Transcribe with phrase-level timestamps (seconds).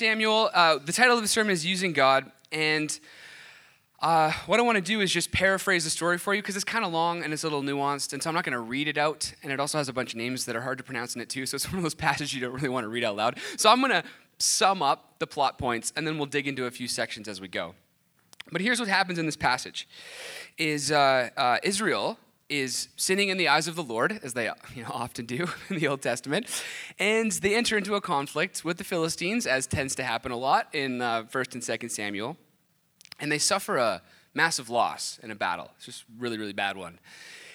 [0.00, 2.32] Samuel, uh, the title of the sermon is Using God.
[2.50, 2.98] And
[4.00, 6.64] uh, what I want to do is just paraphrase the story for you because it's
[6.64, 8.14] kind of long and it's a little nuanced.
[8.14, 9.30] And so I'm not going to read it out.
[9.42, 11.28] And it also has a bunch of names that are hard to pronounce in it
[11.28, 11.44] too.
[11.44, 13.38] So it's one of those passages you don't really want to read out loud.
[13.58, 14.02] So I'm going to
[14.38, 17.48] sum up the plot points and then we'll dig into a few sections as we
[17.48, 17.74] go.
[18.50, 19.86] But here's what happens in this passage
[20.56, 22.16] is uh, uh, Israel
[22.50, 25.78] is sinning in the eyes of the Lord, as they you know, often do in
[25.78, 26.46] the Old Testament,
[26.98, 30.68] and they enter into a conflict with the Philistines, as tends to happen a lot
[30.74, 32.36] in uh, 1st and 2nd Samuel,
[33.18, 34.02] and they suffer a
[34.34, 35.70] massive loss in a battle.
[35.76, 36.98] It's just really, really bad one.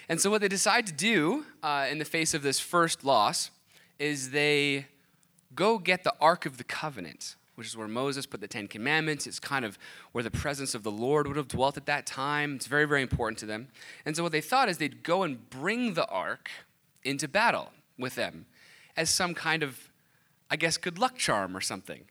[0.08, 3.52] And so what they decide to do uh, in the face of this first loss
[4.00, 4.86] is they
[5.54, 9.26] go get the Ark of the Covenant, which is where Moses put the Ten Commandments.
[9.26, 9.78] It's kind of
[10.12, 12.56] where the presence of the Lord would have dwelt at that time.
[12.56, 13.70] It's very, very important to them.
[14.06, 16.50] And so, what they thought is they'd go and bring the ark
[17.04, 18.46] into battle with them
[18.98, 19.90] as some kind of,
[20.50, 22.06] I guess, good luck charm or something.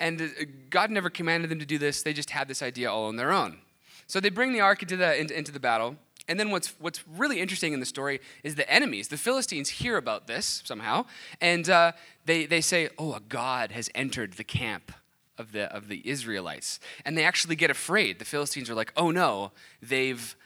[0.00, 0.26] And uh,
[0.70, 3.32] God never commanded them to do this, they just had this idea all on their
[3.32, 3.58] own.
[4.06, 5.96] So, they bring the ark into the, into, into the battle.
[6.28, 9.96] And then what's, what's really interesting in the story is the enemies, the Philistines, hear
[9.96, 11.06] about this somehow,
[11.40, 11.92] and uh,
[12.26, 14.92] they, they say, Oh, a God has entered the camp
[15.38, 16.80] of the, of the Israelites.
[17.04, 18.18] And they actually get afraid.
[18.18, 20.36] The Philistines are like, Oh no, they've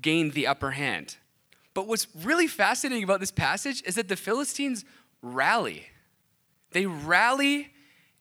[0.00, 1.16] gained the upper hand.
[1.74, 4.84] But what's really fascinating about this passage is that the Philistines
[5.20, 5.86] rally.
[6.70, 7.72] They rally,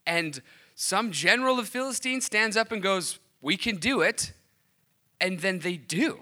[0.05, 0.41] and
[0.75, 4.33] some general of Philistines stands up and goes, We can do it.
[5.19, 6.21] And then they do.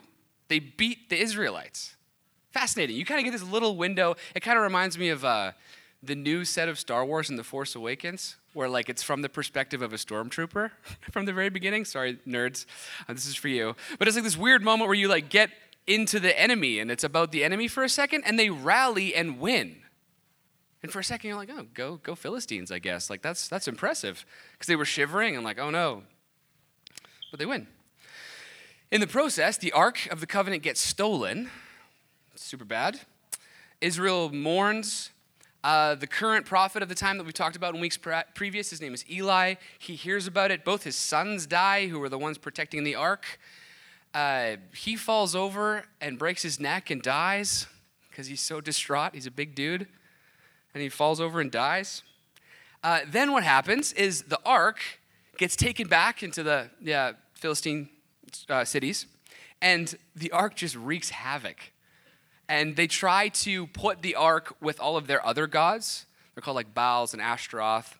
[0.49, 1.95] They beat the Israelites.
[2.51, 2.97] Fascinating.
[2.97, 4.15] You kind of get this little window.
[4.35, 5.51] It kind of reminds me of uh,
[6.01, 9.29] the new set of Star Wars and The Force Awakens, where like it's from the
[9.29, 10.71] perspective of a stormtrooper
[11.11, 11.85] from the very beginning.
[11.85, 12.65] Sorry, nerds,
[13.07, 13.75] uh, this is for you.
[13.99, 15.51] But it's like this weird moment where you like get
[15.85, 19.39] into the enemy, and it's about the enemy for a second, and they rally and
[19.39, 19.77] win.
[20.81, 23.09] And for a second, you're like, oh, go, go Philistines, I guess.
[23.09, 26.03] Like that's that's impressive because they were shivering and like, oh no,
[27.29, 27.67] but they win.
[28.91, 31.51] In the process, the Ark of the Covenant gets stolen.
[32.33, 32.99] Super bad.
[33.81, 35.11] Israel mourns.
[35.63, 37.99] Uh, the current prophet of the time that we talked about in weeks
[38.33, 39.55] previous, his name is Eli.
[39.77, 40.65] He hears about it.
[40.65, 43.39] Both his sons die, who were the ones protecting the ark.
[44.15, 47.67] Uh, he falls over and breaks his neck and dies
[48.09, 49.13] because he's so distraught.
[49.13, 49.85] He's a big dude.
[50.73, 52.01] And he falls over and dies.
[52.83, 54.79] Uh, then what happens is the ark
[55.37, 57.89] gets taken back into the yeah, Philistine
[58.49, 59.05] uh, cities,
[59.61, 61.71] and the ark just wreaks havoc.
[62.47, 66.05] And they try to put the ark with all of their other gods.
[66.33, 67.99] They're called like Baals and Ashtaroth.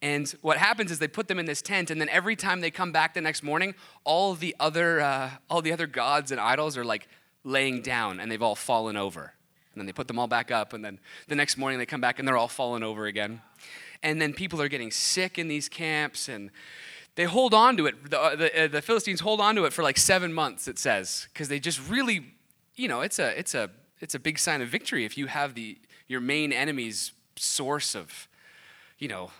[0.00, 2.70] And what happens is they put them in this tent, and then every time they
[2.70, 3.74] come back the next morning,
[4.04, 7.08] all the other uh, all the other gods and idols are like
[7.42, 9.32] laying down, and they've all fallen over.
[9.72, 12.00] And then they put them all back up, and then the next morning they come
[12.00, 13.40] back, and they're all fallen over again.
[14.02, 16.50] And then people are getting sick in these camps, and
[17.18, 18.10] they hold on to it.
[18.10, 20.78] The, uh, the, uh, the Philistines hold on to it for like seven months, it
[20.78, 22.26] says, because they just really,
[22.76, 25.54] you know, it's a, it's, a, it's a big sign of victory if you have
[25.54, 28.28] the, your main enemy's source of,
[29.00, 29.32] you know,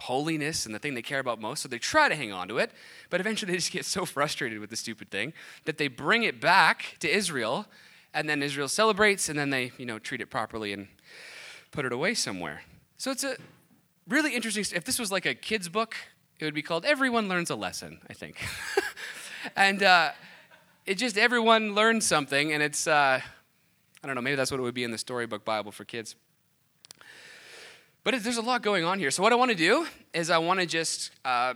[0.00, 1.62] holiness and the thing they care about most.
[1.62, 2.72] So they try to hang on to it,
[3.08, 5.32] but eventually they just get so frustrated with the stupid thing
[5.64, 7.64] that they bring it back to Israel,
[8.12, 10.88] and then Israel celebrates, and then they, you know, treat it properly and
[11.70, 12.60] put it away somewhere.
[12.98, 13.38] So it's a
[14.06, 14.76] really interesting.
[14.76, 15.96] If this was like a kid's book,
[16.38, 18.36] it would be called Everyone Learns a Lesson, I think.
[19.56, 20.10] and uh,
[20.86, 23.20] it just, everyone learns something, and it's, uh,
[24.02, 26.16] I don't know, maybe that's what it would be in the storybook Bible for kids.
[28.02, 29.10] But there's a lot going on here.
[29.10, 31.54] So, what I want to do is I want to just uh,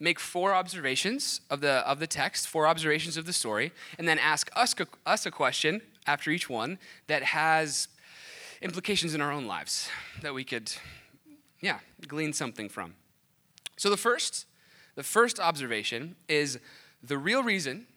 [0.00, 4.18] make four observations of the, of the text, four observations of the story, and then
[4.18, 6.78] ask us, us a question after each one
[7.08, 7.88] that has
[8.62, 9.90] implications in our own lives
[10.22, 10.72] that we could,
[11.60, 12.94] yeah, glean something from.
[13.82, 14.46] So the first,
[14.94, 16.60] the first observation is
[17.02, 17.88] the real reason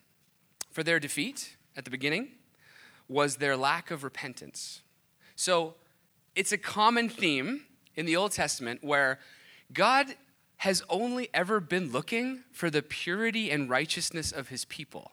[0.72, 2.30] for their defeat at the beginning
[3.08, 4.82] was their lack of repentance.
[5.36, 5.76] So
[6.36, 7.66] it's a common theme
[7.96, 9.20] in the Old Testament where
[9.74, 10.16] God
[10.58, 15.12] has only ever been looking for the purity and righteousness of his people.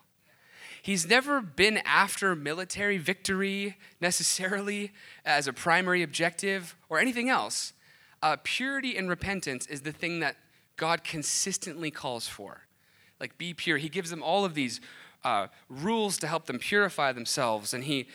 [0.80, 4.92] He's never been after military victory necessarily
[5.26, 7.74] as a primary objective or anything else.
[8.22, 10.36] Uh, purity and repentance is the thing that
[10.82, 12.62] God consistently calls for.
[13.20, 13.79] Like, be pure.
[13.79, 14.81] He gives them all of these
[15.23, 18.08] uh, rules to help them purify themselves, and He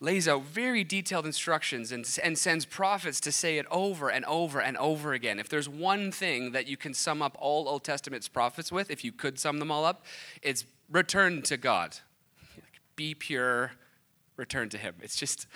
[0.00, 4.58] lays out very detailed instructions and, and sends prophets to say it over and over
[4.58, 5.38] and over again.
[5.38, 9.04] If there's one thing that you can sum up all Old Testament's prophets with, if
[9.04, 10.02] you could sum them all up,
[10.40, 11.98] it's return to God.
[12.96, 13.72] Be pure,
[14.38, 14.94] return to Him.
[15.02, 15.46] It's just,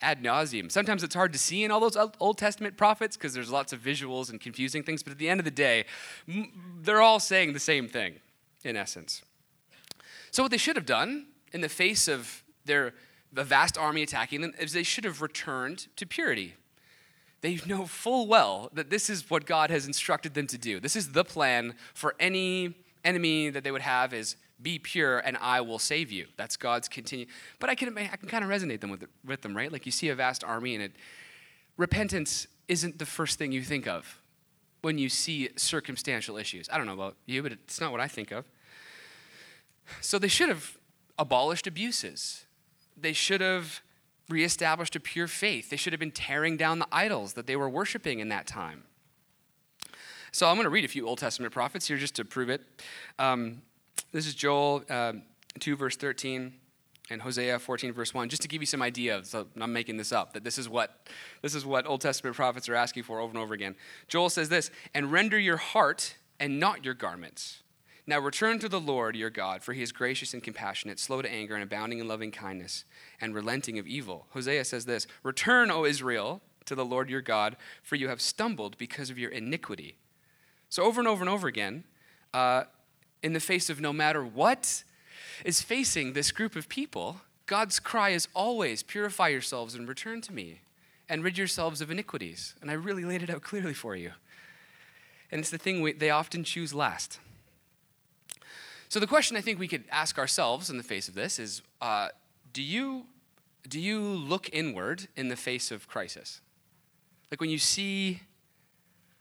[0.00, 0.70] ad nauseum.
[0.70, 3.80] Sometimes it's hard to see in all those Old Testament prophets because there's lots of
[3.80, 5.84] visuals and confusing things, but at the end of the day,
[6.80, 8.16] they're all saying the same thing
[8.64, 9.22] in essence.
[10.30, 12.92] So, what they should have done in the face of their
[13.32, 16.54] the vast army attacking them is they should have returned to purity.
[17.42, 20.80] They know full well that this is what God has instructed them to do.
[20.80, 25.36] This is the plan for any enemy that they would have is be pure and
[25.38, 26.26] I will save you.
[26.36, 27.26] That's God's continue.
[27.58, 29.70] But I can, I can kind of resonate them with, with them, right?
[29.70, 30.92] Like you see a vast army and it,
[31.76, 34.20] repentance isn't the first thing you think of
[34.82, 36.68] when you see circumstantial issues.
[36.72, 38.44] I don't know about you, but it's not what I think of.
[40.00, 40.76] So they should have
[41.18, 42.46] abolished abuses.
[42.96, 43.80] They should have
[44.28, 45.70] reestablished a pure faith.
[45.70, 48.84] They should have been tearing down the idols that they were worshiping in that time.
[50.32, 52.62] So I'm going to read a few Old Testament prophets here just to prove it.
[53.18, 53.62] Um,
[54.16, 55.12] this is Joel uh,
[55.60, 56.54] 2, verse 13,
[57.10, 59.22] and Hosea 14, verse 1, just to give you some idea.
[59.22, 61.06] So I'm making this up, that this is what
[61.42, 63.76] this is what Old Testament prophets are asking for over and over again.
[64.08, 67.62] Joel says this, and render your heart and not your garments.
[68.06, 71.30] Now return to the Lord your God, for he is gracious and compassionate, slow to
[71.30, 72.86] anger, and abounding in loving kindness,
[73.20, 74.28] and relenting of evil.
[74.30, 78.78] Hosea says this Return, O Israel, to the Lord your God, for you have stumbled
[78.78, 79.98] because of your iniquity.
[80.70, 81.84] So, over and over and over again,
[82.32, 82.64] uh,
[83.22, 84.84] in the face of no matter what
[85.44, 90.32] is facing this group of people, God's cry is always purify yourselves and return to
[90.32, 90.60] me
[91.08, 92.54] and rid yourselves of iniquities.
[92.60, 94.12] And I really laid it out clearly for you.
[95.30, 97.18] And it's the thing we, they often choose last.
[98.88, 101.62] So, the question I think we could ask ourselves in the face of this is
[101.80, 102.08] uh,
[102.52, 103.06] do, you,
[103.68, 106.40] do you look inward in the face of crisis?
[107.30, 108.20] Like when you see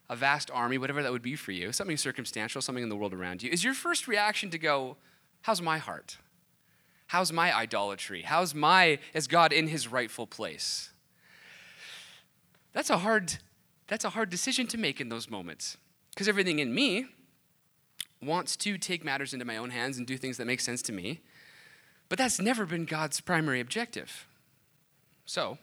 [0.10, 3.14] a vast army, whatever that would be for you, something circumstantial, something in the world
[3.14, 4.98] around you, is your first reaction to go,
[5.42, 6.18] How's my heart?
[7.08, 8.24] How's my idolatry?
[8.24, 10.92] How's my, is God in his rightful place?
[12.74, 13.38] That's a hard,
[13.88, 15.78] that's a hard decision to make in those moments.
[16.10, 17.06] Because everything in me
[18.24, 20.92] wants to take matters into my own hands and do things that make sense to
[20.92, 21.22] me.
[22.10, 24.28] But that's never been God's primary objective.
[25.26, 25.58] So,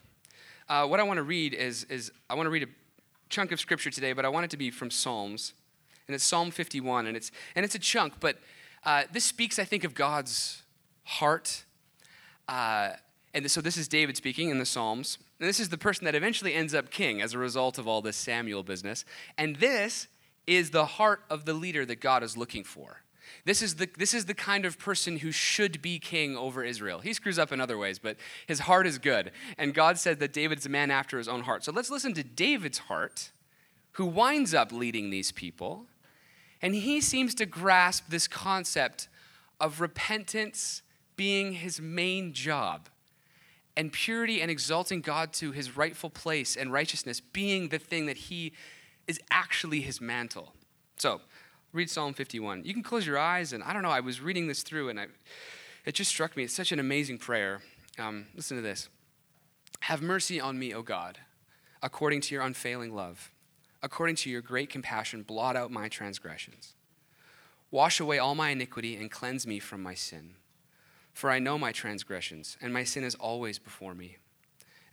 [0.68, 2.68] uh, what I want to read is, is I want to read a
[3.32, 5.54] chunk of scripture today, but I want it to be from Psalms.
[6.06, 8.36] And it's Psalm 51, and it's, and it's a chunk, but
[8.84, 10.62] uh, this speaks, I think, of God's
[11.04, 11.64] heart.
[12.46, 12.90] Uh,
[13.32, 15.16] and so this is David speaking in the Psalms.
[15.40, 18.02] And this is the person that eventually ends up king as a result of all
[18.02, 19.04] this Samuel business.
[19.38, 20.08] And this
[20.46, 23.02] is the heart of the leader that God is looking for.
[23.44, 27.00] This is, the, this is the kind of person who should be king over Israel.
[27.00, 29.32] He screws up in other ways, but his heart is good.
[29.58, 31.64] And God said that David's a man after his own heart.
[31.64, 33.32] So let's listen to David's heart,
[33.92, 35.86] who winds up leading these people.
[36.60, 39.08] And he seems to grasp this concept
[39.60, 40.82] of repentance
[41.16, 42.88] being his main job,
[43.76, 48.16] and purity and exalting God to his rightful place and righteousness being the thing that
[48.16, 48.52] he
[49.06, 50.52] is actually his mantle.
[50.96, 51.20] So,
[51.72, 52.64] read Psalm 51.
[52.64, 55.00] You can close your eyes, and I don't know, I was reading this through, and
[55.00, 55.06] I,
[55.86, 56.44] it just struck me.
[56.44, 57.62] It's such an amazing prayer.
[57.98, 58.88] Um, listen to this
[59.80, 61.18] Have mercy on me, O God,
[61.82, 63.30] according to your unfailing love.
[63.84, 66.74] According to your great compassion, blot out my transgressions.
[67.72, 70.34] Wash away all my iniquity and cleanse me from my sin.
[71.12, 74.18] For I know my transgressions, and my sin is always before me.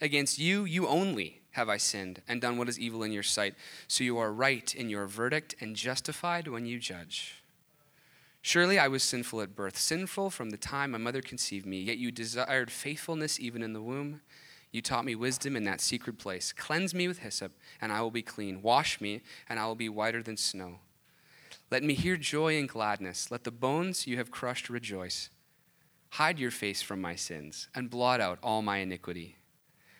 [0.01, 3.55] Against you, you only, have I sinned and done what is evil in your sight.
[3.87, 7.41] So you are right in your verdict and justified when you judge.
[8.41, 11.97] Surely I was sinful at birth, sinful from the time my mother conceived me, yet
[11.97, 14.21] you desired faithfulness even in the womb.
[14.71, 16.53] You taught me wisdom in that secret place.
[16.53, 17.51] Cleanse me with hyssop,
[17.81, 18.61] and I will be clean.
[18.61, 20.79] Wash me, and I will be whiter than snow.
[21.71, 23.29] Let me hear joy and gladness.
[23.29, 25.29] Let the bones you have crushed rejoice.
[26.11, 29.35] Hide your face from my sins, and blot out all my iniquity.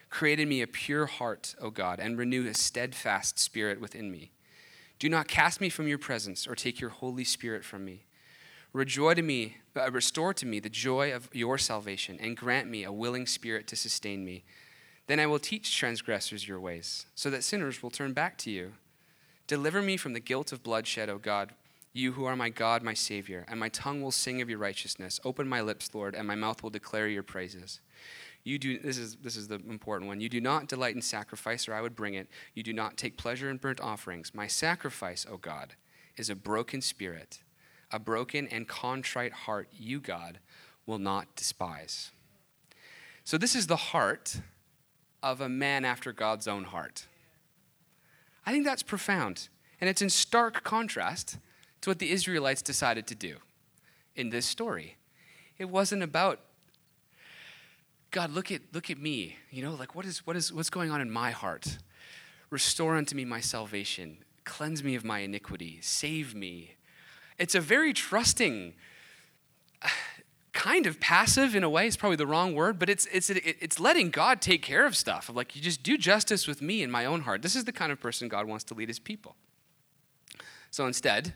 [0.09, 4.31] Create in me a pure heart, O God, and renew a steadfast spirit within me.
[4.97, 8.05] Do not cast me from your presence or take your Holy Spirit from me.
[8.73, 12.83] Rejoice to me, uh, restore to me the joy of your salvation, and grant me
[12.83, 14.43] a willing spirit to sustain me.
[15.07, 18.73] Then I will teach transgressors your ways, so that sinners will turn back to you.
[19.47, 21.53] Deliver me from the guilt of bloodshed, O God,
[21.93, 25.19] you who are my God, my Savior, and my tongue will sing of your righteousness.
[25.25, 27.79] Open my lips, Lord, and my mouth will declare your praises.
[28.43, 30.21] You do this is this is the important one.
[30.21, 32.27] You do not delight in sacrifice, or I would bring it.
[32.53, 34.33] You do not take pleasure in burnt offerings.
[34.33, 35.75] My sacrifice, O God,
[36.17, 37.39] is a broken spirit,
[37.91, 39.67] a broken and contrite heart.
[39.71, 40.39] You, God,
[40.85, 42.11] will not despise.
[43.23, 44.41] So this is the heart
[45.21, 47.05] of a man after God's own heart.
[48.45, 51.37] I think that's profound, and it's in stark contrast
[51.81, 53.35] to what the Israelites decided to do
[54.15, 54.97] in this story.
[55.57, 56.39] It wasn't about
[58.11, 59.37] God, look at look at me.
[59.51, 61.77] You know, like what is what is what's going on in my heart?
[62.49, 64.17] Restore unto me my salvation.
[64.43, 65.79] Cleanse me of my iniquity.
[65.81, 66.75] Save me.
[67.37, 68.73] It's a very trusting
[70.53, 71.85] kind of passive in a way.
[71.85, 75.29] It's probably the wrong word, but it's it's it's letting God take care of stuff.
[75.29, 77.43] Of like you just do justice with me in my own heart.
[77.43, 79.35] This is the kind of person God wants to lead his people.
[80.71, 81.33] So instead,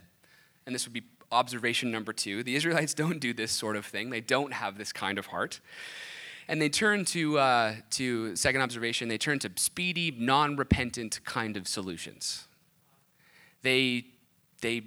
[0.66, 4.10] and this would be observation number 2, the Israelites don't do this sort of thing.
[4.10, 5.60] They don't have this kind of heart.
[6.48, 11.56] And they turn to, uh, to second observation, they turn to speedy, non repentant kind
[11.58, 12.48] of solutions.
[13.62, 14.06] They,
[14.62, 14.84] they,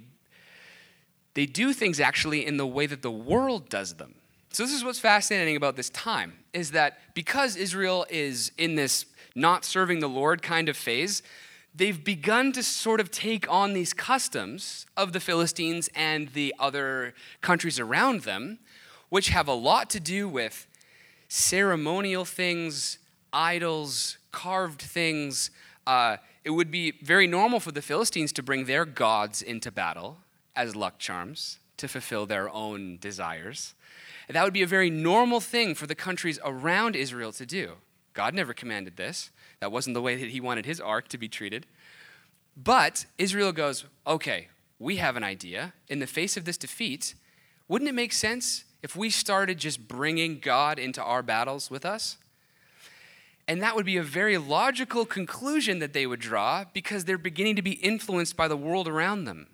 [1.33, 4.15] they do things actually in the way that the world does them.
[4.51, 9.05] So this is what's fascinating about this time is that because Israel is in this
[9.35, 11.21] not serving the Lord kind of phase,
[11.75, 17.13] they've begun to sort of take on these customs of the Philistines and the other
[17.41, 18.59] countries around them,
[19.09, 20.66] which have a lot to do with
[21.27, 22.99] ceremonial things,
[23.33, 25.51] idols, carved things.
[25.85, 30.19] Uh, it would be very normal for the Philistines to bring their gods into battle
[30.55, 33.73] as luck charms to fulfill their own desires.
[34.27, 37.73] And that would be a very normal thing for the countries around Israel to do.
[38.13, 39.29] God never commanded this.
[39.59, 41.65] That wasn't the way that he wanted his ark to be treated.
[42.55, 44.47] But Israel goes, okay,
[44.79, 45.73] we have an idea.
[45.87, 47.13] In the face of this defeat,
[47.67, 52.17] wouldn't it make sense if we started just bringing God into our battles with us?
[53.47, 57.55] And that would be a very logical conclusion that they would draw because they're beginning
[57.55, 59.47] to be influenced by the world around them.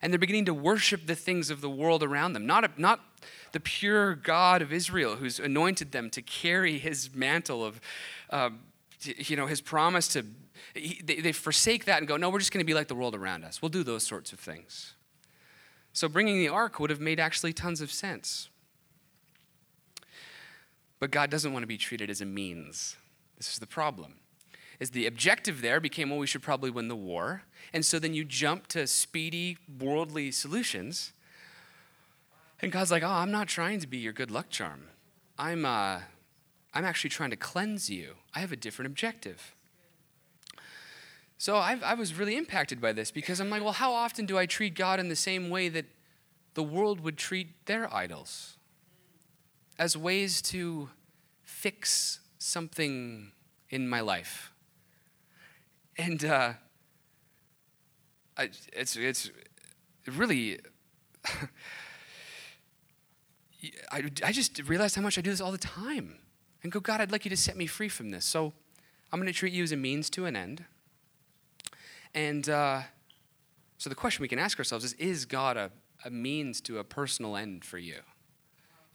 [0.00, 3.00] And they're beginning to worship the things of the world around them, not, a, not
[3.52, 7.80] the pure God of Israel who's anointed them to carry his mantle of,
[8.30, 8.50] uh,
[9.02, 10.24] you know, his promise to.
[10.74, 12.94] He, they, they forsake that and go, no, we're just going to be like the
[12.94, 13.62] world around us.
[13.62, 14.94] We'll do those sorts of things.
[15.92, 18.48] So bringing the ark would have made actually tons of sense.
[21.04, 22.96] But God doesn't want to be treated as a means.
[23.36, 24.14] This is the problem.
[24.80, 27.42] Is the objective there became, well, we should probably win the war.
[27.74, 31.12] And so then you jump to speedy, worldly solutions.
[32.62, 34.84] And God's like, oh, I'm not trying to be your good luck charm.
[35.38, 36.00] I'm, uh,
[36.72, 38.14] I'm actually trying to cleanse you.
[38.34, 39.54] I have a different objective.
[41.36, 44.38] So I've, i was really impacted by this because I'm like, well, how often do
[44.38, 45.84] I treat God in the same way that
[46.54, 48.56] the world would treat their idols?
[49.78, 50.88] As ways to
[51.42, 53.32] fix something
[53.70, 54.52] in my life.
[55.96, 56.52] And uh,
[58.36, 59.30] I, it's, it's
[60.06, 60.60] really,
[63.90, 66.18] I, I just realized how much I do this all the time.
[66.62, 68.24] And go, God, I'd like you to set me free from this.
[68.24, 68.52] So
[69.12, 70.64] I'm going to treat you as a means to an end.
[72.14, 72.82] And uh,
[73.78, 75.70] so the question we can ask ourselves is Is God a,
[76.04, 78.00] a means to a personal end for you?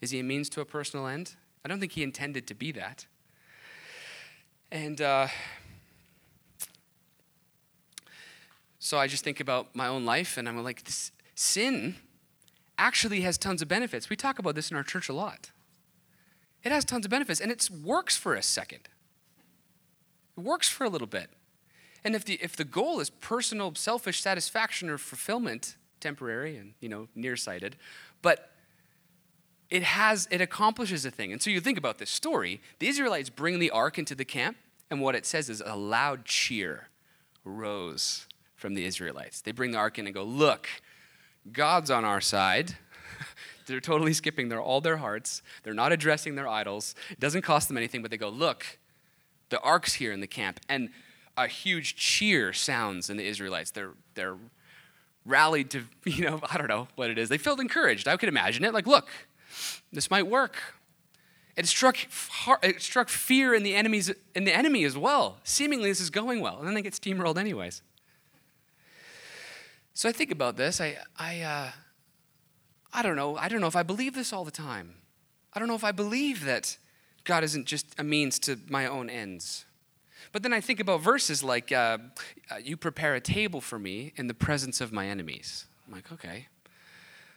[0.01, 1.35] Is he a means to a personal end?
[1.63, 3.05] I don't think he intended to be that.
[4.71, 5.27] And uh,
[8.79, 11.95] so I just think about my own life, and I'm like, this sin
[12.77, 14.09] actually has tons of benefits.
[14.09, 15.51] We talk about this in our church a lot.
[16.63, 18.87] It has tons of benefits, and it works for a second.
[20.37, 21.29] It works for a little bit.
[22.03, 26.87] And if the, if the goal is personal, selfish satisfaction or fulfillment, temporary and you
[26.87, 27.75] know nearsighted,
[28.21, 28.51] but
[29.69, 31.31] it has it accomplishes a thing.
[31.31, 34.57] And so you think about this story: the Israelites bring the ark into the camp,
[34.89, 36.89] and what it says is a loud cheer
[37.43, 39.41] rose from the Israelites.
[39.41, 40.67] They bring the ark in and go, "Look,
[41.51, 42.75] God's on our side."
[43.67, 45.43] They're totally skipping their all their hearts.
[45.63, 46.95] They're not addressing their idols.
[47.11, 48.79] It doesn't cost them anything, but they go, "Look,
[49.49, 50.89] the ark's here in the camp." And
[51.39, 53.71] a huge cheer sounds in the Israelites.
[53.71, 54.35] They're, they're
[55.25, 57.29] rallied to, you know, I don't know what it is.
[57.29, 58.07] They felt encouraged.
[58.07, 58.73] I could imagine it.
[58.73, 59.09] Like, look,
[59.91, 60.57] this might work.
[61.55, 61.97] It struck,
[62.63, 65.39] it struck fear in the, enemies, in the enemy as well.
[65.43, 66.57] Seemingly, this is going well.
[66.59, 67.81] And then they get steamrolled, anyways.
[69.93, 70.79] So I think about this.
[70.79, 71.71] I, I, uh,
[72.93, 73.35] I don't know.
[73.35, 74.95] I don't know if I believe this all the time.
[75.53, 76.77] I don't know if I believe that
[77.25, 79.65] God isn't just a means to my own ends.
[80.31, 81.97] But then I think about verses like, uh,
[82.49, 85.65] uh, You prepare a table for me in the presence of my enemies.
[85.85, 86.47] I'm like, okay,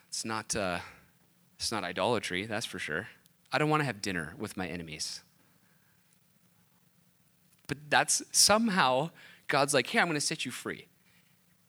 [0.08, 0.78] it's not, uh,
[1.62, 3.06] it's not idolatry, that's for sure.
[3.52, 5.22] I don't want to have dinner with my enemies.
[7.68, 9.10] But that's somehow
[9.46, 10.88] God's like, Here, I'm going to set you free.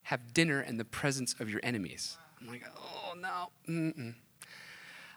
[0.03, 2.17] Have dinner in the presence of your enemies.
[2.41, 3.49] I'm like, Oh, no.
[3.69, 4.15] Mm-mm.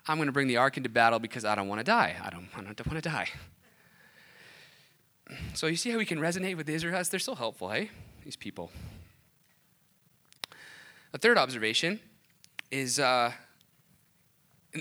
[0.07, 2.15] I'm going to bring the ark into battle because I don't want to die.
[2.23, 3.29] I don't, I don't want to die.
[5.55, 7.09] So you see how we can resonate with the Israelites?
[7.09, 7.91] They're so helpful, hey?
[8.25, 8.71] These people.
[11.15, 11.99] A third observation
[12.71, 13.33] is, uh,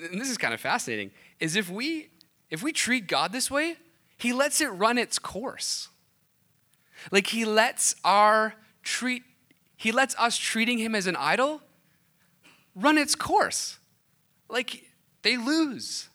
[0.01, 2.09] and this is kind of fascinating, is if we
[2.49, 3.77] if we treat God this way,
[4.17, 5.89] He lets it run its course.
[7.11, 9.23] Like He lets our treat,
[9.75, 11.61] He lets us treating Him as an idol
[12.75, 13.79] run its course.
[14.49, 14.83] Like
[15.23, 16.09] they lose,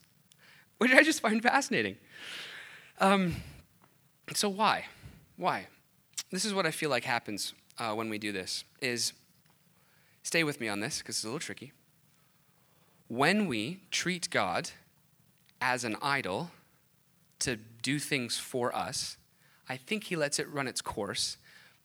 [0.78, 1.96] which I just find fascinating.
[3.00, 3.36] Um,
[4.34, 4.84] so why?
[5.36, 5.66] Why?
[6.30, 8.64] This is what I feel like happens uh, when we do this.
[8.80, 9.12] Is
[10.22, 11.72] stay with me on this because it's a little tricky.
[13.10, 14.70] When we treat God
[15.60, 16.52] as an idol
[17.40, 19.16] to do things for us,
[19.68, 21.36] I think He lets it run its course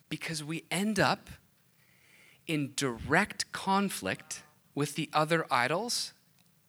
[0.08, 1.32] because we end up
[2.46, 4.44] in direct conflict
[4.76, 6.14] with the other idols,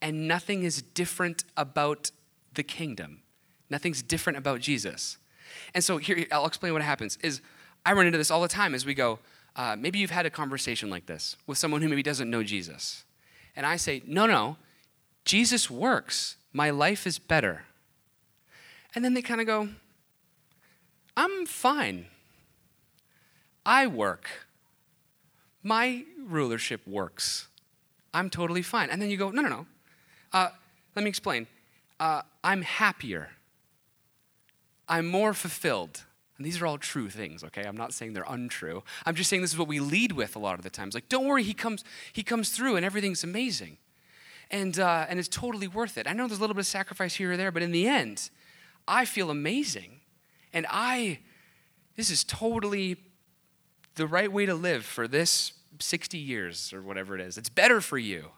[0.01, 2.11] and nothing is different about
[2.55, 3.21] the kingdom.
[3.69, 5.19] Nothing's different about Jesus.
[5.75, 7.19] And so here, I'll explain what happens.
[7.23, 7.43] Is
[7.85, 9.19] I run into this all the time as we go.
[9.55, 13.05] Uh, maybe you've had a conversation like this with someone who maybe doesn't know Jesus,
[13.57, 14.59] and I say, "No, no,
[15.25, 16.37] Jesus works.
[16.53, 17.65] My life is better."
[18.95, 19.71] And then they kind of go,
[21.17, 22.07] "I'm fine.
[23.65, 24.47] I work.
[25.63, 27.49] My rulership works.
[28.15, 29.67] I'm totally fine." And then you go, "No, no, no.
[30.33, 30.51] Uh,
[30.95, 31.47] let me explain.
[31.99, 33.31] Uh, I'm happier.
[34.89, 36.05] I'm more fulfilled.
[36.37, 37.63] And these are all true things, okay?
[37.63, 38.83] I'm not saying they're untrue.
[39.07, 40.95] I'm just saying this is what we lead with a lot of the times.
[40.95, 43.79] Like, don't worry, he comes, he comes through and everything's amazing.
[44.51, 46.07] And, uh, and it's totally worth it.
[46.07, 48.31] I know there's a little bit of sacrifice here or there, but in the end,
[48.87, 50.01] I feel amazing.
[50.53, 51.21] And I,
[51.97, 52.97] this is totally
[53.95, 57.39] the right way to live for this 60 years or whatever it is.
[57.39, 58.31] It's better for you.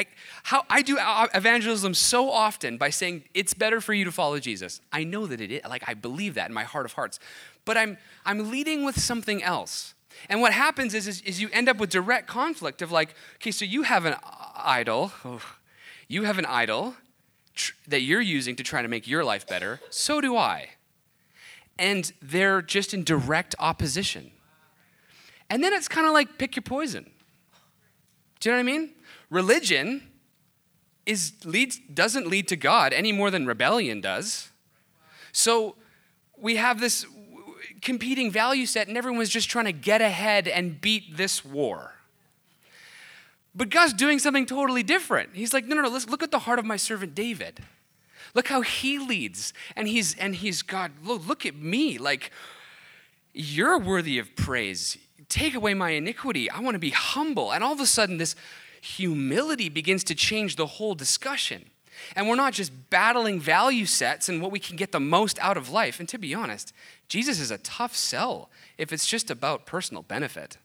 [0.00, 0.06] I,
[0.44, 0.98] how, I do
[1.34, 4.80] evangelism so often by saying it's better for you to follow Jesus.
[4.92, 5.60] I know that it is.
[5.68, 7.18] Like, I believe that in my heart of hearts.
[7.64, 9.94] But I'm, I'm leading with something else.
[10.28, 13.50] And what happens is, is, is you end up with direct conflict of like, okay,
[13.50, 14.18] so you have an uh,
[14.56, 15.12] idol.
[15.24, 15.42] Oh,
[16.08, 16.94] you have an idol
[17.54, 19.80] tr- that you're using to try to make your life better.
[19.90, 20.70] So do I.
[21.78, 24.30] And they're just in direct opposition.
[25.48, 27.10] And then it's kind of like pick your poison.
[28.40, 28.90] Do you know what I mean?
[29.30, 30.02] religion
[31.06, 34.50] is leads doesn't lead to God any more than rebellion does.
[35.32, 35.76] So
[36.36, 37.06] we have this
[37.80, 41.94] competing value set, and everyone's just trying to get ahead and beat this war.
[43.54, 45.30] But God's doing something totally different.
[45.32, 47.60] He's like, no, no, no, let's look at the heart of my servant David.
[48.34, 49.52] Look how he leads.
[49.74, 51.98] And he's and he's God, look, look at me.
[51.98, 52.30] Like,
[53.32, 54.98] you're worthy of praise.
[55.30, 56.50] Take away my iniquity.
[56.50, 57.52] I want to be humble.
[57.52, 58.34] And all of a sudden, this
[58.82, 61.70] humility begins to change the whole discussion.
[62.16, 65.56] And we're not just battling value sets and what we can get the most out
[65.56, 66.00] of life.
[66.00, 66.72] And to be honest,
[67.08, 70.58] Jesus is a tough sell if it's just about personal benefit.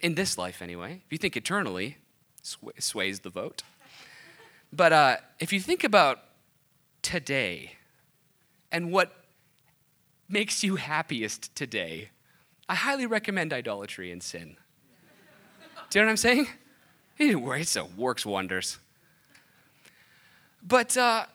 [0.00, 1.02] In this life, anyway.
[1.06, 1.98] If you think eternally,
[2.42, 3.62] sw- sways the vote.
[4.72, 6.20] But uh, if you think about
[7.02, 7.72] today
[8.72, 9.12] and what
[10.28, 12.10] makes you happiest today,
[12.68, 14.56] I highly recommend idolatry and sin.
[15.90, 16.48] Do you know what I'm saying?
[17.16, 18.78] He didn't worry, it works wonders.
[20.62, 21.26] But uh,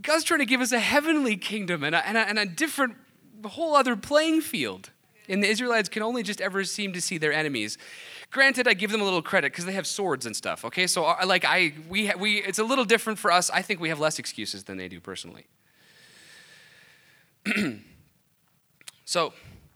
[0.00, 2.96] God's trying to give us a heavenly kingdom and a, and a, and a different,
[3.44, 4.90] whole other playing field.
[5.28, 7.78] And the Israelites can only just ever seem to see their enemies.
[8.32, 10.64] Granted, I give them a little credit because they have swords and stuff.
[10.64, 13.48] Okay, so uh, like I, we, we, it's a little different for us.
[13.50, 15.46] I think we have less excuses than they do personally.
[19.04, 19.32] so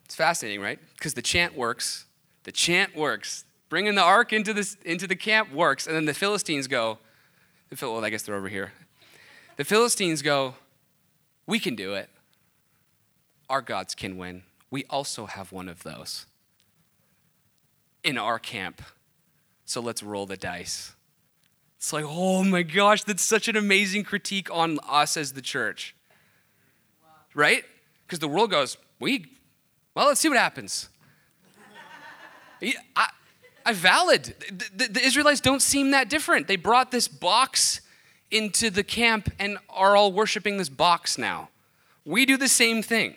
[0.07, 0.79] it's fascinating, right?
[0.95, 2.07] Because the chant works.
[2.45, 3.45] The chant works.
[3.69, 5.89] Bringing the ark into, this, into the camp works.
[5.89, 6.99] And then the Philistines go,
[7.71, 8.73] the Phil- well, I guess they're over here.
[9.57, 10.55] The Philistines go,
[11.45, 12.09] we can do it.
[13.51, 14.45] Our gods can win.
[14.71, 16.27] We also have one of those
[18.05, 18.83] in our camp.
[19.65, 20.95] So let's roll the dice.
[21.79, 25.97] It's like, oh my gosh, that's such an amazing critique on us as the church.
[27.03, 27.09] Wow.
[27.35, 27.65] Right?
[28.07, 29.27] Because the world goes, we,
[29.97, 30.91] well, let's see what happens.
[32.95, 33.09] I,
[33.65, 34.35] I valid.
[34.51, 36.49] The, the, the Israelites don't seem that different.
[36.49, 37.81] They brought this box
[38.31, 41.49] into the camp and are all worshiping this box now.
[42.05, 43.15] We do the same thing.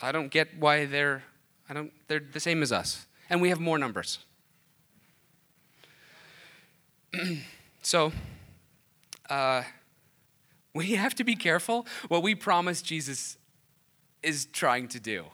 [0.00, 1.22] I don't get why they're
[1.68, 3.06] I don't they're the same as us.
[3.28, 4.20] And we have more numbers.
[7.82, 8.10] so
[9.28, 9.64] uh,
[10.74, 13.36] we have to be careful what we promise Jesus
[14.22, 15.24] is trying to do.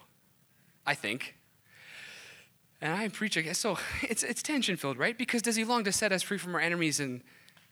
[0.87, 1.35] I think.
[2.81, 3.53] And I am preaching.
[3.55, 5.17] So it's, it's tension filled, right?
[5.17, 7.23] Because does he long to set us free from our enemies and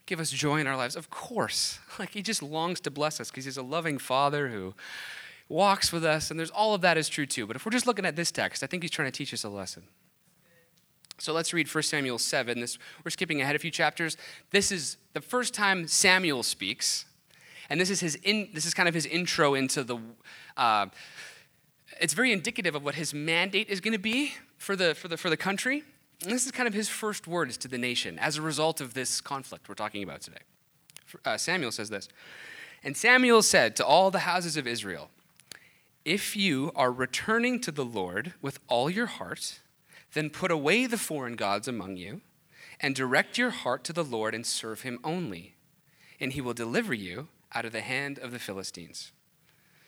[0.05, 0.97] give us joy in our lives?
[0.97, 1.79] Of course.
[1.99, 4.75] Like he just longs to bless us because he's a loving father who
[5.49, 6.31] walks with us.
[6.31, 7.47] And there's all of that is true too.
[7.47, 9.45] But if we're just looking at this text, I think he's trying to teach us
[9.45, 9.85] a lesson.
[11.17, 12.61] So let's read 1 Samuel 7.
[12.61, 14.19] This, we're skipping ahead a few chapters.
[14.51, 17.07] This is the first time Samuel speaks,
[17.69, 19.99] and this is, his in, this is kind of his intro into the.
[20.57, 20.87] Uh,
[22.01, 25.17] it's very indicative of what his mandate is going to be for the, for, the,
[25.17, 25.83] for the country.
[26.23, 28.95] And this is kind of his first words to the nation as a result of
[28.95, 30.39] this conflict we're talking about today.
[31.25, 32.09] Uh, Samuel says this
[32.83, 35.11] And Samuel said to all the houses of Israel,
[36.05, 39.61] If you are returning to the Lord with all your heart,
[40.15, 42.23] then put away the foreign gods among you,
[42.81, 45.55] and direct your heart to the Lord and serve him only,
[46.19, 49.13] and he will deliver you out of the hand of the Philistines.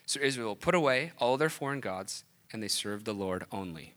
[0.07, 3.93] So Israel put away all their foreign gods, and they served the Lord only.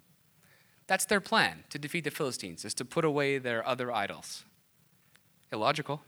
[0.88, 4.44] That's their plan to defeat the Philistines, is to put away their other idols.
[5.54, 6.02] Illogical,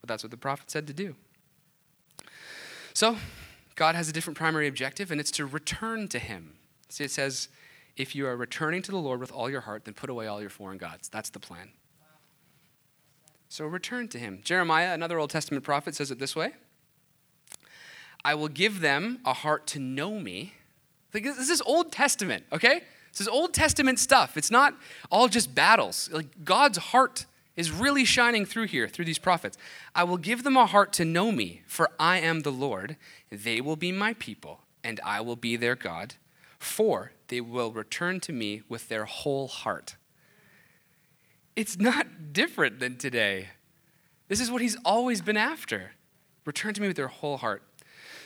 [0.00, 1.14] but that's what the prophet said to do.
[2.92, 3.16] So,
[3.76, 6.54] God has a different primary objective, and it's to return to Him.
[6.88, 7.48] See, it says,
[7.96, 10.40] if you are returning to the Lord with all your heart, then put away all
[10.40, 11.08] your foreign gods.
[11.08, 11.70] That's the plan.
[13.48, 14.40] So return to Him.
[14.44, 16.52] Jeremiah, another Old Testament prophet, says it this way
[18.24, 20.54] I will give them a heart to know me.
[21.14, 22.82] Like, This is Old Testament, okay?
[23.12, 24.36] This is Old Testament stuff.
[24.36, 24.74] It's not
[25.10, 26.08] all just battles.
[26.12, 29.58] Like God's heart is really shining through here, through these prophets.
[29.94, 32.96] I will give them a heart to know me, for I am the Lord.
[33.30, 36.14] They will be my people, and I will be their God.
[36.60, 39.96] For they will return to me with their whole heart.
[41.58, 43.48] It's not different than today.
[44.28, 45.90] This is what he's always been after.
[46.44, 47.64] Return to me with their whole heart.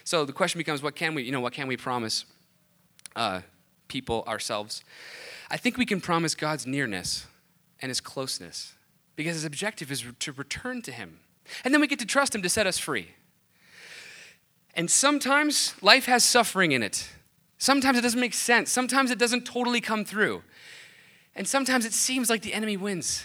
[0.05, 2.27] So the question becomes, what can we, you know, what can we promise?
[3.17, 3.41] Uh,
[3.89, 4.85] people ourselves.
[5.51, 7.27] I think we can promise God's nearness
[7.81, 8.75] and his closeness
[9.17, 11.21] because his objective is to return to him.
[11.65, 13.13] And then we get to trust him to set us free.
[14.75, 17.09] And sometimes life has suffering in it.
[17.57, 18.71] Sometimes it doesn't make sense.
[18.71, 20.43] Sometimes it doesn't totally come through.
[21.35, 23.25] And sometimes it seems like the enemy wins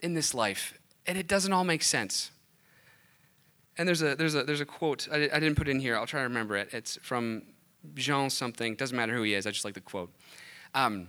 [0.00, 2.30] in this life, and it doesn't all make sense.
[3.78, 6.06] And there's a, there's a, there's a quote, I, I didn't put in here, I'll
[6.06, 6.72] try to remember it.
[6.72, 7.42] It's from
[7.94, 10.12] Jean something, doesn't matter who he is, I just like the quote.
[10.74, 11.08] Um,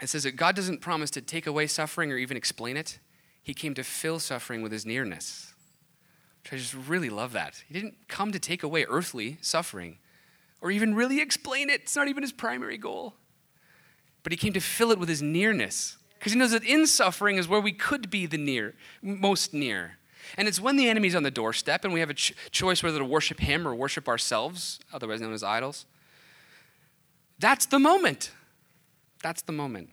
[0.00, 2.98] it says that God doesn't promise to take away suffering or even explain it.
[3.42, 5.54] He came to fill suffering with his nearness.
[6.42, 7.64] Which I just really love that.
[7.66, 9.98] He didn't come to take away earthly suffering
[10.60, 11.82] or even really explain it.
[11.82, 13.14] It's not even his primary goal.
[14.26, 17.36] But he came to fill it with his nearness because he knows that in suffering
[17.36, 19.98] is where we could be the near, most near.
[20.36, 22.98] And it's when the enemy's on the doorstep and we have a ch- choice whether
[22.98, 25.86] to worship him or worship ourselves, otherwise known as idols.
[27.38, 28.32] That's the moment.
[29.22, 29.90] That's the moment.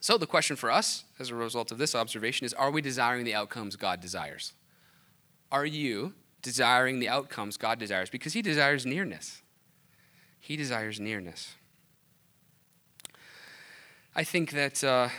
[0.00, 3.24] So, the question for us as a result of this observation is Are we desiring
[3.24, 4.52] the outcomes God desires?
[5.52, 8.10] Are you desiring the outcomes God desires?
[8.10, 9.42] Because He desires nearness.
[10.40, 11.54] He desires nearness.
[14.18, 15.10] I think that uh,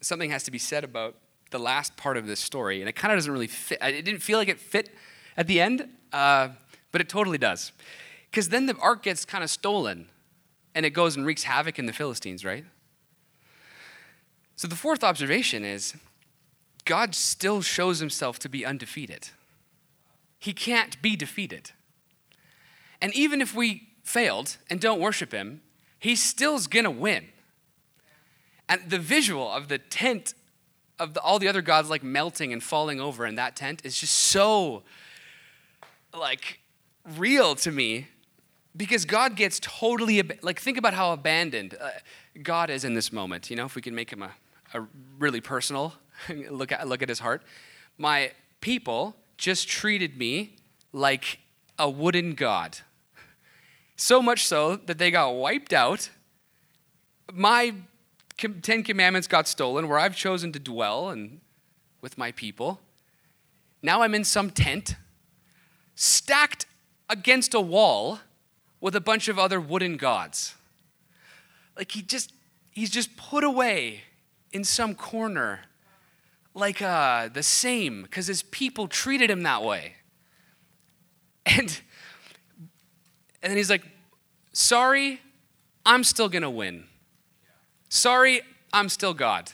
[0.00, 1.16] something has to be said about
[1.50, 3.78] the last part of this story, and it kind of doesn't really fit.
[3.82, 4.94] It didn't feel like it fit
[5.36, 6.50] at the end, uh,
[6.92, 7.72] but it totally does.
[8.30, 10.06] Because then the ark gets kind of stolen,
[10.72, 12.64] and it goes and wreaks havoc in the Philistines, right?
[14.54, 15.94] So the fourth observation is
[16.84, 19.30] God still shows himself to be undefeated.
[20.38, 21.72] He can't be defeated.
[23.02, 25.62] And even if we failed and don't worship him,
[26.00, 27.26] he still's gonna win.
[28.68, 30.34] And the visual of the tent
[30.98, 33.98] of the, all the other gods like melting and falling over in that tent is
[33.98, 34.82] just so
[36.12, 36.60] like
[37.16, 38.08] real to me
[38.76, 41.90] because God gets totally like think about how abandoned uh,
[42.42, 43.50] God is in this moment.
[43.50, 44.32] You know, if we can make him a,
[44.74, 44.86] a
[45.18, 45.94] really personal
[46.50, 47.42] look at look at his heart.
[47.98, 50.56] My people just treated me
[50.92, 51.38] like
[51.78, 52.78] a wooden god.
[54.00, 56.08] So much so that they got wiped out.
[57.34, 57.74] My
[58.62, 61.42] Ten Commandments got stolen, where I've chosen to dwell and
[62.00, 62.80] with my people.
[63.82, 64.96] Now I'm in some tent,
[65.96, 66.64] stacked
[67.10, 68.20] against a wall
[68.80, 70.54] with a bunch of other wooden gods.
[71.76, 72.32] Like he just,
[72.70, 74.00] he's just put away
[74.50, 75.60] in some corner,
[76.54, 79.96] like uh, the same, because his people treated him that way.
[81.44, 81.82] And,
[83.42, 83.86] and then he's like,
[84.52, 85.20] sorry,
[85.84, 86.84] I'm still gonna win.
[87.88, 89.52] Sorry, I'm still God.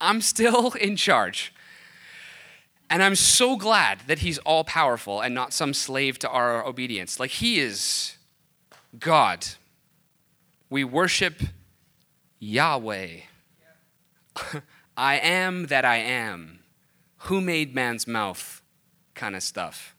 [0.00, 1.52] I'm still in charge.
[2.88, 7.20] And I'm so glad that he's all powerful and not some slave to our obedience.
[7.20, 8.16] Like he is
[8.98, 9.46] God.
[10.68, 11.40] We worship
[12.40, 13.20] Yahweh.
[14.96, 16.60] I am that I am.
[17.24, 18.60] Who made man's mouth?
[19.14, 19.94] Kind of stuff.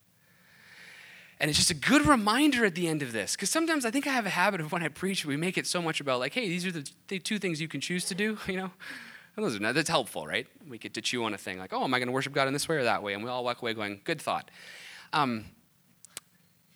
[1.41, 3.35] And it's just a good reminder at the end of this.
[3.35, 5.65] Because sometimes I think I have a habit of when I preach, we make it
[5.65, 8.15] so much about, like, hey, these are the, the two things you can choose to
[8.15, 8.69] do, you know?
[9.35, 10.45] And those are, that's helpful, right?
[10.69, 12.45] We get to chew on a thing like, oh, am I going to worship God
[12.45, 13.15] in this way or that way?
[13.15, 14.51] And we all walk away going, good thought.
[15.13, 15.45] Um,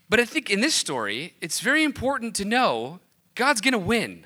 [0.10, 3.01] but I think in this story, it's very important to know
[3.36, 4.25] God's going to win.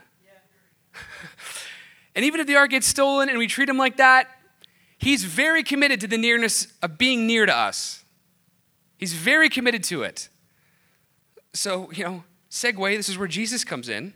[2.16, 4.30] and even if the ark gets stolen and we treat him like that,
[5.00, 8.06] he's very committed to the nearness of being near to us.
[9.00, 10.28] He's very committed to it.
[11.54, 14.14] So, you know, segue, this is where Jesus comes in.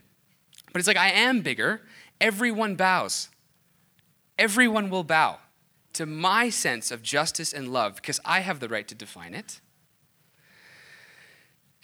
[0.74, 1.82] But it's like, I am bigger.
[2.20, 3.30] Everyone bows.
[4.38, 5.40] Everyone will bow
[5.94, 9.62] to my sense of justice and love because I have the right to define it.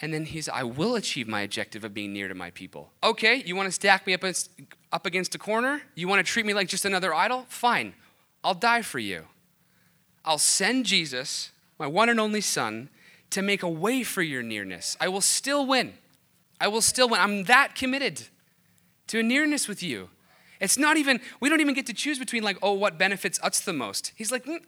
[0.02, 2.92] And then he's, I will achieve my objective of being near to my people.
[3.02, 4.52] Okay, you want to stack me up against,
[4.92, 5.84] up against a corner?
[5.96, 7.46] You want to treat me like just another idol?
[7.48, 7.94] Fine,
[8.44, 9.26] I'll die for you.
[10.26, 12.89] I'll send Jesus, my one and only Son,
[13.30, 14.98] to make a way for your nearness.
[15.00, 15.94] I will still win.
[16.60, 17.22] I will still win.
[17.22, 18.28] I'm that committed
[19.08, 20.10] to a nearness with you.
[20.60, 23.62] It's not even, we don't even get to choose between, like, oh, what benefits us
[23.62, 24.12] the most.
[24.15, 24.60] He's like, mm,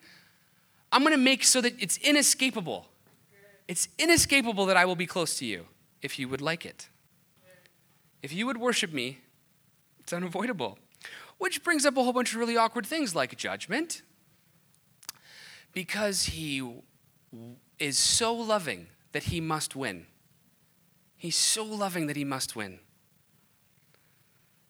[0.92, 2.88] I'm going to make so that it's inescapable.
[3.68, 5.66] It's inescapable that I will be close to you
[6.02, 6.88] if you would like it.
[8.22, 9.20] If you would worship me,
[10.00, 10.78] it's unavoidable.
[11.40, 14.02] Which brings up a whole bunch of really awkward things like judgment.
[15.74, 16.62] Because he
[17.80, 20.06] is so loving that he must win.
[21.18, 22.80] He's so loving that he must win.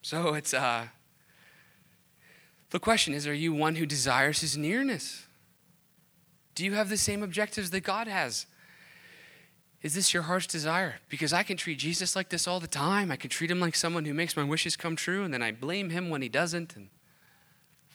[0.01, 0.87] So it's uh
[2.71, 5.27] the question is are you one who desires his nearness?
[6.55, 8.45] Do you have the same objectives that God has?
[9.81, 10.95] Is this your heart's desire?
[11.09, 13.11] Because I can treat Jesus like this all the time.
[13.11, 15.51] I can treat him like someone who makes my wishes come true, and then I
[15.51, 16.89] blame him when he doesn't and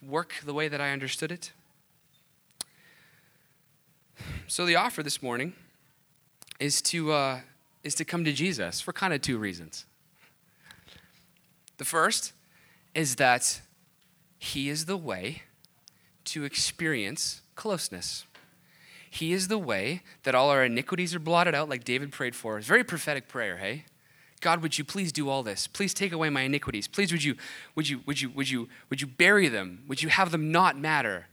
[0.03, 1.53] work the way that I understood it.
[4.47, 5.55] So, the offer this morning
[6.59, 7.41] is to, uh,
[7.83, 9.85] is to come to Jesus for kind of two reasons.
[11.79, 12.33] The first
[12.95, 13.61] is that
[14.39, 15.43] he is the way
[16.27, 18.25] to experience closeness.
[19.11, 22.59] He is the way that all our iniquities are blotted out, like David prayed for.
[22.59, 23.85] It's very prophetic prayer, hey?
[24.41, 25.67] God, would you please do all this?
[25.67, 26.87] Please take away my iniquities.
[26.87, 27.37] Please would you,
[27.75, 29.85] would you, would you, would you, would you bury them?
[29.89, 31.27] Would you have them not matter?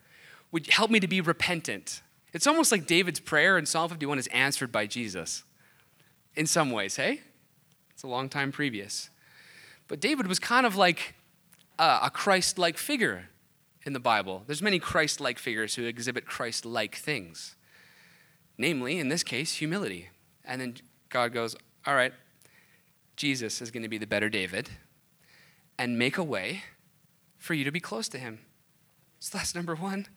[0.51, 2.01] Would you help me to be repentant?
[2.33, 5.43] It's almost like David's prayer in Psalm 51 is answered by Jesus.
[6.35, 7.21] In some ways, hey?
[7.91, 9.09] It's a long time previous.
[9.87, 11.13] But David was kind of like
[11.77, 13.29] a, a Christ-like figure
[13.85, 14.43] in the Bible.
[14.47, 17.55] There's many Christ-like figures who exhibit Christ-like things.
[18.57, 20.09] Namely, in this case, humility.
[20.43, 20.75] And then
[21.09, 22.13] God goes, All right,
[23.15, 24.69] Jesus is going to be the better David
[25.77, 26.63] and make a way
[27.37, 28.39] for you to be close to him.
[29.19, 30.07] So that's number one.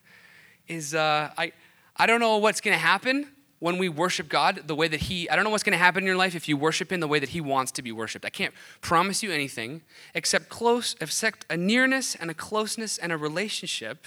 [0.67, 1.53] Is uh, I
[1.97, 3.27] I don't know what's going to happen
[3.59, 6.03] when we worship God the way that He, I don't know what's going to happen
[6.03, 8.23] in your life if you worship Him the way that He wants to be worshiped.
[8.23, 9.81] I can't promise you anything
[10.13, 14.05] except close, except a nearness and a closeness and a relationship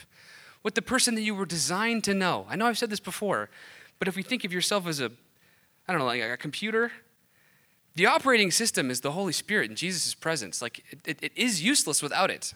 [0.63, 2.47] with the person that you were designed to know.
[2.49, 3.51] I know I've said this before,
[3.99, 5.11] but if we think of yourself as a,
[5.89, 6.93] I don't know, like a computer,
[7.97, 10.63] the operating system is the Holy Spirit and Jesus' presence.
[10.63, 12.55] Like, it, it, it is useless without it.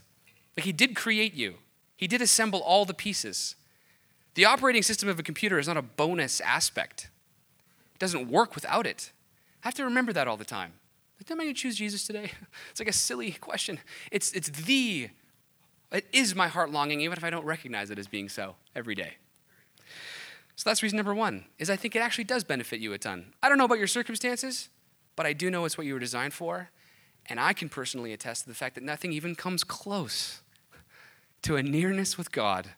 [0.56, 1.54] Like, He did create you,
[1.96, 3.56] He did assemble all the pieces.
[4.34, 7.08] The operating system of a computer is not a bonus aspect,
[7.94, 9.12] it doesn't work without it.
[9.62, 10.74] I have to remember that all the time.
[11.18, 12.32] Like, am I going to choose Jesus today?
[12.70, 13.78] It's like a silly question.
[14.10, 15.08] It's, it's the,
[15.92, 18.94] it is my heart longing, even if I don't recognize it as being so every
[18.94, 19.14] day.
[20.56, 23.32] So that's reason number one, is I think it actually does benefit you a ton.
[23.42, 24.68] I don't know about your circumstances,
[25.16, 26.70] but I do know it's what you were designed for.
[27.26, 30.42] And I can personally attest to the fact that nothing even comes close
[31.42, 32.70] to a nearness with God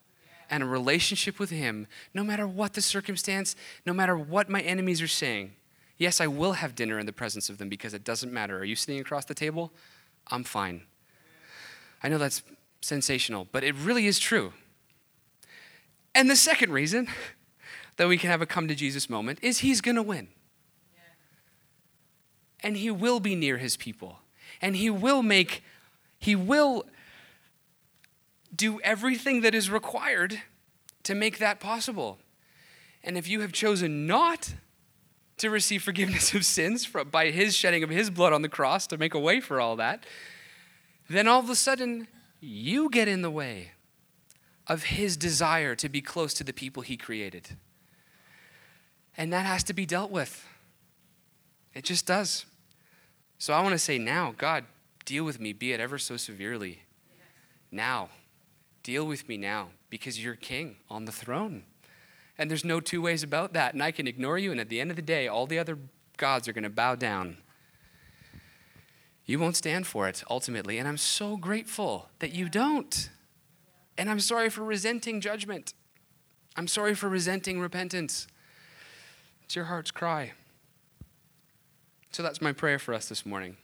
[0.50, 5.02] and a relationship with Him, no matter what the circumstance, no matter what my enemies
[5.02, 5.52] are saying.
[5.98, 8.58] Yes, I will have dinner in the presence of them because it doesn't matter.
[8.58, 9.72] Are you sitting across the table?
[10.28, 10.82] I'm fine.
[12.02, 12.42] I know that's
[12.80, 14.52] sensational, but it really is true.
[16.14, 17.08] And the second reason
[17.96, 20.28] that we can have a come to Jesus moment is He's going to win.
[22.60, 24.20] And He will be near His people.
[24.60, 25.62] And He will make,
[26.18, 26.84] He will
[28.56, 30.40] do everything that is required
[31.02, 32.18] to make that possible.
[33.04, 34.54] And if you have chosen not
[35.38, 38.98] to receive forgiveness of sins by his shedding of his blood on the cross to
[38.98, 40.04] make a way for all that,
[41.08, 42.08] then all of a sudden
[42.40, 43.72] you get in the way
[44.66, 47.50] of his desire to be close to the people he created.
[49.16, 50.44] And that has to be dealt with.
[51.74, 52.46] It just does.
[53.38, 54.64] So I want to say now, God,
[55.04, 56.82] deal with me, be it ever so severely.
[57.70, 58.08] Now.
[58.86, 61.64] Deal with me now because you're king on the throne.
[62.38, 63.74] And there's no two ways about that.
[63.74, 65.76] And I can ignore you, and at the end of the day, all the other
[66.18, 67.38] gods are going to bow down.
[69.24, 70.78] You won't stand for it ultimately.
[70.78, 73.10] And I'm so grateful that you don't.
[73.98, 75.74] And I'm sorry for resenting judgment.
[76.54, 78.28] I'm sorry for resenting repentance.
[79.46, 80.30] It's your heart's cry.
[82.12, 83.56] So that's my prayer for us this morning.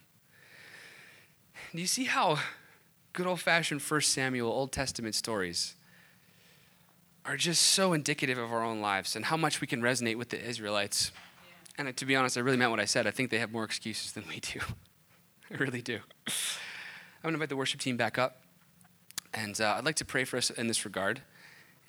[1.73, 2.41] Do you see how
[3.13, 5.75] good old fashioned First Samuel, Old Testament stories
[7.25, 10.31] are just so indicative of our own lives and how much we can resonate with
[10.31, 11.13] the Israelites?
[11.79, 11.87] Yeah.
[11.87, 13.07] And to be honest, I really meant what I said.
[13.07, 14.61] I think they have more excuses than we do.
[15.51, 16.01] I really do.
[16.27, 16.33] I'm
[17.23, 18.39] going to invite the worship team back up.
[19.35, 21.23] And uh, I'd like to pray for us in this regard.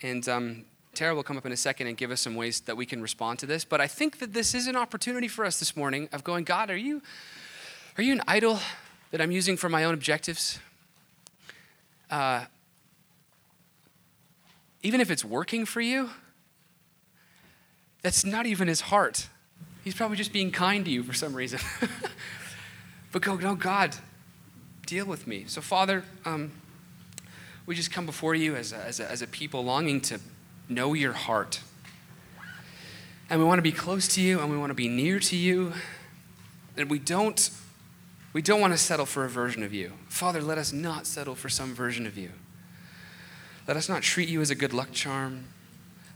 [0.02, 2.78] And um, Tara will come up in a second and give us some ways that
[2.78, 3.66] we can respond to this.
[3.66, 6.70] But I think that this is an opportunity for us this morning of going, God,
[6.70, 7.02] are you,
[7.98, 8.60] are you an idol
[9.12, 10.60] that I'm using for my own objectives?
[12.10, 12.46] Uh,
[14.82, 16.10] even if it's working for you,
[18.02, 19.28] that's not even his heart.
[19.84, 21.60] He's probably just being kind to you for some reason.
[23.12, 23.96] but go, no, God,
[24.86, 25.46] deal with me.
[25.48, 26.52] So, Father, um,
[27.66, 30.20] we just come before you as a, as, a, as a people longing to
[30.68, 31.62] know your heart.
[33.30, 35.36] And we want to be close to you and we want to be near to
[35.36, 35.74] you.
[36.76, 37.50] And we don't
[38.34, 39.94] we don't want to settle for a version of you.
[40.10, 42.32] Father, let us not settle for some version of you.
[43.68, 45.46] Let us not treat you as a good luck charm.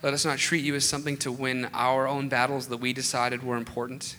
[0.01, 3.43] Let us not treat you as something to win our own battles that we decided
[3.43, 4.17] were important.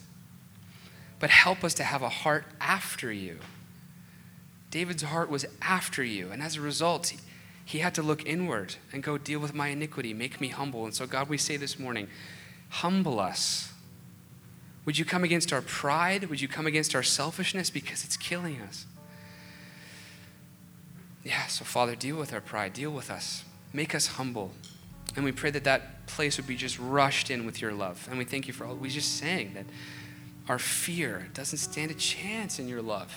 [1.20, 3.38] But help us to have a heart after you.
[4.70, 7.12] David's heart was after you, and as a result,
[7.64, 10.84] he had to look inward and go deal with my iniquity, make me humble.
[10.84, 12.08] And so, God, we say this morning,
[12.68, 13.72] humble us
[14.88, 16.30] would you come against our pride?
[16.30, 18.86] Would you come against our selfishness because it's killing us?
[21.22, 24.50] Yeah, so Father, deal with our pride, deal with us, make us humble.
[25.14, 28.08] And we pray that that place would be just rushed in with your love.
[28.08, 29.66] And we thank you for all we just sang that
[30.48, 33.14] our fear doesn't stand a chance in your love.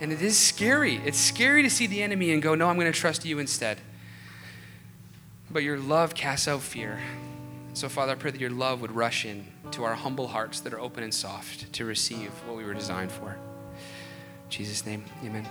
[0.00, 1.02] And it is scary.
[1.04, 3.76] It's scary to see the enemy and go, no, I'm going to trust you instead.
[5.50, 6.98] But your love casts out fear.
[7.74, 10.72] So, Father, I pray that your love would rush in to our humble hearts that
[10.72, 13.32] are open and soft to receive what we were designed for.
[13.32, 15.46] In Jesus' name, amen.